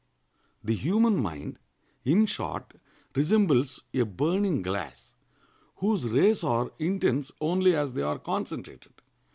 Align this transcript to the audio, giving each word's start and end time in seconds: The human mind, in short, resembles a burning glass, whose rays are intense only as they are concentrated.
The 0.63 0.73
human 0.73 1.15
mind, 1.21 1.59
in 2.03 2.25
short, 2.25 2.73
resembles 3.15 3.83
a 3.93 4.01
burning 4.03 4.63
glass, 4.63 5.13
whose 5.75 6.07
rays 6.09 6.43
are 6.43 6.71
intense 6.79 7.31
only 7.39 7.75
as 7.75 7.93
they 7.93 8.01
are 8.01 8.17
concentrated. 8.17 8.93